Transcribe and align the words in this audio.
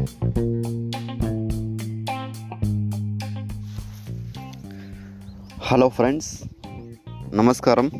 Hello 0.00 0.06
friends 5.88 6.44
నమస్కారం 7.34 7.90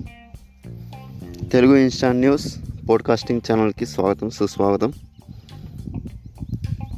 Telugu 1.52 1.76
Insta 1.76 2.12
news 2.12 2.56
podcasting 2.90 3.40
ఛానల్కి 3.52 3.86
స్వాగతం 3.86 4.30
సుస్వాగతం 4.30 4.92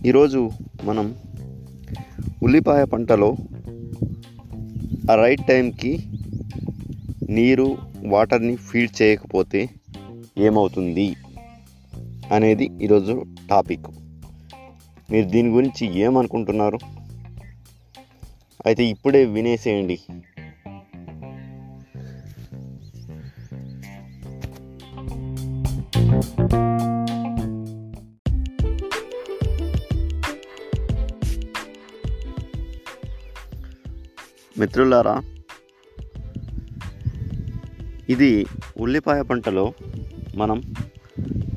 ఈరోజు 0.06 0.50
మనం 0.84 1.14
ఉల్లిపాయ 2.42 2.84
పంటలో 2.84 3.36
ఆ 5.10 5.14
రైట్ 5.14 5.48
టైంకి 5.48 6.06
నీరు 7.30 7.78
వాటర్ని 8.06 8.56
ఫీడ్ 8.56 9.02
చేయకపోతే 9.02 9.68
ఏమవుతుంది 10.38 11.16
అనేది 12.32 12.70
ఈరోజు 12.82 13.24
టాపిక్ 13.50 13.86
మీరు 15.12 15.26
దీని 15.28 15.48
గురించి 15.48 15.84
ఏమనుకుంటున్నారు? 15.98 16.78
అయితే 18.66 18.84
ఇప్పుడే 18.84 19.24
వినేసేయండి. 19.24 19.98
మిత్రులారా 34.58 35.14
ఇది 38.08 38.46
ఉల్లిపాయ 38.76 39.22
పంటలో 39.22 39.64
మనం 40.36 40.58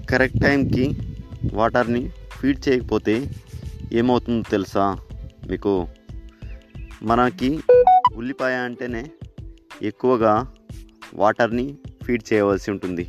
కరెక్ట్ 0.09 0.39
టైంకి 0.41 0.85
వాటర్ని 1.53 2.01
ఫీడ్ 2.39 2.61
చేయకపోతే 2.67 3.15
ఏమవుతుందో 3.95 4.49
తెలుసా? 4.51 4.85
మీకు 5.49 5.87
మనకి 7.03 7.49
ఉల్లిపాయ 8.15 8.55
అంటేనే 8.55 9.03
ఎక్కువగా 9.81 10.33
వాటర్ని 11.13 11.77
ఫీడ్ 12.03 12.33
చేయవలసి 12.33 12.71
ఉంటుంది. 12.71 13.05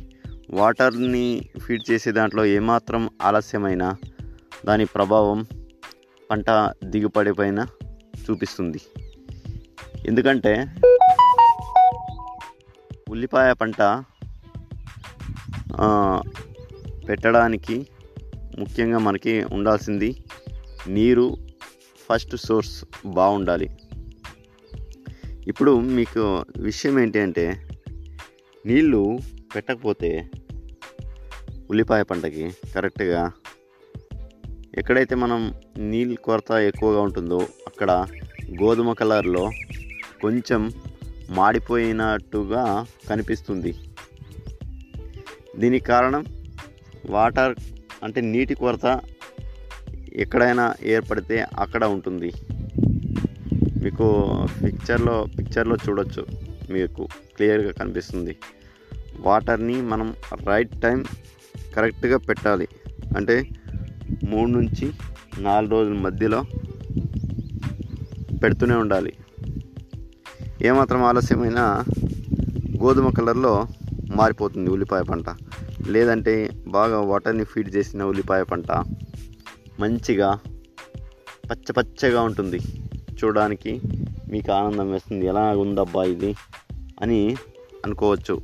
వాటర్ని 0.49 1.25
ఫీడ్ 1.65 1.91
చేసే 1.91 2.11
దాంట్లో 2.11 2.45
ఏమాత్రం 2.45 3.09
ఆలస్యమైన 3.21 3.95
దాని 4.65 4.85
ప్రభావం 4.85 5.39
పంట 6.31 6.49
దిగుబడి 6.83 7.33
పైన 7.33 7.59
చూపిస్తుంది. 8.23 8.81
ఎందుకంటే 10.05 10.53
ఉల్లిపాయ 13.09 13.53
పంట 13.53 13.81
పెట్టడానికి 17.09 17.87
ముఖ్యంగా 18.59 18.97
మనకి 18.97 19.33
ఉండాల్సింది 19.43 20.09
నీరు 20.87 21.37
ఫస్ట్ 22.09 22.35
సోర్స్ 22.35 22.85
బాగుండాలి. 23.05 23.69
ఇప్పుడు 25.47 25.79
మీకు 25.79 26.45
విషయం 26.57 26.99
ఏంటి 26.99 27.19
అంటే 27.19 27.67
నీళ్ళు 28.65 29.19
పెట్టకపోతే 29.55 30.29
ఉల్లిపాయ 31.69 32.03
పంటకి 32.03 32.51
కరెక్ట్గా 32.75 33.31
ఎక్కడైతే 34.77 35.15
మనం 35.15 35.53
నీళ్ళ 35.77 36.15
కొరత 36.15 36.51
ఎక్కువగా 36.51 37.01
ఉంటుందో 37.01 37.37
అక్కడ 37.37 38.07
గోధుమ 38.63 38.93
కలర్లో 38.93 39.51
కొంచెం 40.21 40.71
మాడిపోయినట్టుగా 41.29 42.85
కనిపిస్తుంది. 43.09 43.75
దీనికి 45.55 45.85
కారణం 45.85 46.25
వాటర్ 47.09 47.55
అంటే 48.03 48.21
నీటి 48.21 48.55
కొరత 48.55 49.01
ఎక్కడైనా 50.17 50.73
ఏర్పడితే 50.83 51.45
అక్కడ 51.59 51.85
ఉంటుంది. 51.85 52.33
మీకు 53.83 54.33
పిక్చర్లో 54.63 55.25
పిక్చర్లో 55.39 55.75
చూడొచ్చు. 55.75 56.27
మీకు 56.69 57.07
క్లియర్గా 57.35 57.71
కనిపిస్తుంది. 57.71 58.37
వాటర్ని 59.19 59.81
మనం 59.81 60.13
రైట్ 60.45 60.81
టైం 60.81 61.05
కరెక్ట్గా 61.75 62.17
పెట్టాలి. 62.17 62.67
అంటే 63.17 63.49
మూడు 64.29 64.51
నుంచి 64.51 64.91
నాలుగు 65.39 65.71
రోజుల 65.71 65.93
మధ్యలో 65.93 66.43
పెడుతూనే 68.43 68.75
ఉండాలి. 68.75 69.13
ఏమాత్రం 70.61 71.03
ఆలస్యమైనా 71.03 71.83
గోధుమ 72.81 73.09
కలర్లో 73.09 73.67
మారిపోతుంది 74.15 74.69
ఉల్లిపాయ 74.69 75.03
పంట. 75.03 75.25
లేదంటే 75.87 76.49
బాగా 76.67 77.01
వాటర్ని 77.01 77.43
ఫీడ్ 77.43 77.75
చేసిన 77.75 78.03
ఉల్లిపాయ 78.03 78.43
పంట. 78.43 78.71
మంచిగా 79.79 80.39
పచ్చ 81.51 81.71
పచ్చగా 81.71 82.21
ఉంటుంది. 82.21 82.59
చూడడానికి 83.23 83.81
మీకు 84.31 84.51
ఆనందం 84.51 84.91
వేస్తుంది. 84.91 85.25
ఎలా 85.25 85.57
ఉందబ్బా 85.57 86.03
ఇది 86.03 86.35
అని 87.01 87.35
అనుకోవచ్చు. 87.85 88.41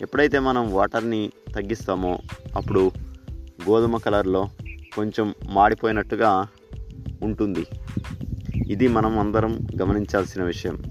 ఎప్పుడైతే 0.00 0.38
మనం 0.38 0.72
వాటర్ని 0.72 1.30
తగ్గిస్తామో 1.54 2.18
అప్పుడు 2.56 2.90
గోధుమ 3.68 3.96
కలర్లో 3.96 4.50
కొంచెం 4.96 5.34
మాడిపోయినట్టుగా 5.48 6.48
ఉంటుంది. 7.22 7.66
ఇది 8.66 8.88
మనం 8.88 9.18
అందరం 9.18 9.68
గమనించాల్సిన 9.82 10.42
విషయం. 10.42 10.82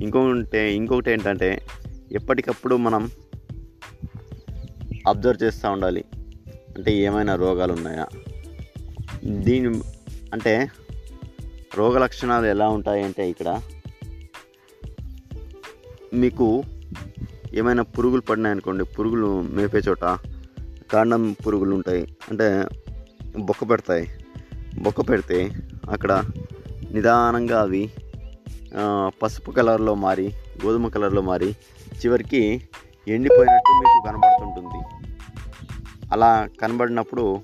ఇంకొకటి 0.00 0.58
ఇంకొకటి 0.58 1.10
ఏంటంటే 1.10 1.62
ఎప్పటికప్పుడు 2.12 2.76
మనం 2.76 3.10
అబ్జర్వ్ 5.08 5.42
చేస్తూ 5.42 5.70
ఉండాలి. 5.70 6.04
అంటే 6.76 6.96
ఏమైనా 6.96 7.34
రోగాలు 7.34 7.72
ఉన్నాయా 7.72 8.06
దీని 9.24 9.80
అంటే 10.32 10.70
రోగ 11.74 11.98
లక్షణాలు 11.98 12.46
ఎలా 12.46 12.68
ఉంటాయంటే 12.68 13.30
ఇక్కడ 13.30 13.60
మీకు 16.14 16.62
ఏమైనా 17.54 17.82
పురుగులు 17.82 18.20
పడినాయనుకోండి 18.20 18.84
పురుగులు 18.84 19.40
మేపే 19.40 19.78
చోట 19.78 20.18
కాండం 20.92 21.36
పురుగులు 21.46 21.74
ఉంటాయి. 21.74 22.16
అంటే 22.28 22.64
బొక్క 23.38 23.64
పెడతాయి. 23.70 24.10
బొక్క 24.82 25.00
పెడితే 25.00 25.50
అక్కడ 25.90 26.24
నిదానంగా 26.92 27.60
అవి 27.60 27.90
పసుపు 29.22 29.50
కలర్లో 29.50 29.94
మారి 29.94 30.32
గోధుమ 30.64 30.88
కలర్లో 30.88 31.22
మారి 31.22 31.56
చివరికి 32.04 32.62
ఎండిపోయినట్టు 33.08 33.72
మీకు 33.72 34.02
కనబడుతుంటుంది. 34.06 35.06
అలా 36.12 36.48
కనబడినప్పుడు 36.62 37.40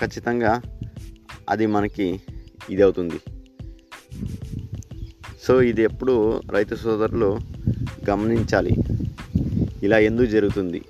ఖచ్చితంగా 0.00 0.62
అది 1.48 1.66
మనకి 1.66 2.20
ఇది 2.70 2.82
అవుతుంది 2.82 3.20
సో 5.42 5.62
ఇది 5.62 5.82
ఎప్పుడు 5.82 6.42
రైతు 6.50 6.74
సోదరులు 6.74 7.38
గమనించాలి. 8.10 8.76
ఇలా 9.82 9.98
ఎందుకు 9.98 10.26
జరుగుతుంది? 10.26 10.82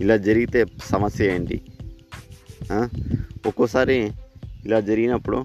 ఇలా 0.00 0.16
జరిగితే 0.16 0.66
సమస్య 0.84 1.34
ఏంటి? 1.34 1.60
ఒక్కోసారి 3.46 4.12
ఇలా 4.64 4.80
జరిగినప్పుడు 4.80 5.44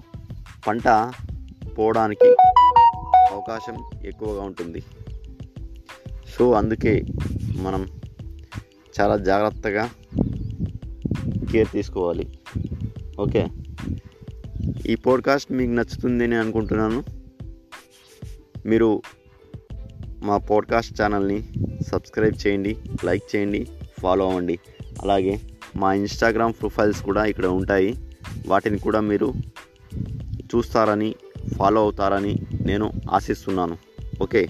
పంట 0.66 0.88
పోవడానికి 1.78 2.36
అవకాశం 3.32 3.84
ఎక్కువగా 4.04 4.42
ఉంటుంది. 4.42 4.82
సో 6.38 6.52
అందుకే 6.52 7.04
మనం 7.54 7.88
చాలా 9.00 9.16
జాగ్రత్తగా 9.16 9.90
కేర్ 11.52 11.68
తీసుకోవాలి. 11.72 12.35
ఓకే. 13.18 13.46
ఈ 14.86 14.94
పోడ్కాస్ట్ 14.94 15.52
మీకు 15.52 15.70
నచ్చుతుందని 15.70 16.34
అనుకుంటున్నాను. 16.34 17.04
మీరు 18.66 19.02
మా 20.22 20.38
పోడ్కాస్ట్ 20.38 21.02
ఛానల్ని 21.02 21.48
సబ్స్క్రైబ్ 21.88 22.46
చేయండి 22.46 22.76
లైక్ 23.04 23.36
చేయండి 23.36 23.66
ఫాలో 24.00 24.28
అవ్వండి. 24.28 24.58
అలాగే 25.02 25.40
మా 25.76 25.94
ఇన్స్టాగ్రామ్ 25.94 26.52
ప్రొఫైల్స్ 26.52 27.02
కూడా 27.02 27.24
ఇక్కడ 27.24 27.46
ఉంటాయి. 27.46 28.10
వాటిని 28.46 28.78
కూడా 28.78 29.00
మీరు 29.00 29.32
చూస్తారని 30.38 31.14
ఫాలో 31.56 31.80
అవుతారని 31.80 32.36
నేను 32.60 32.92
ఆశిస్తున్నాను. 33.10 33.78
ఓకే. 34.22 34.48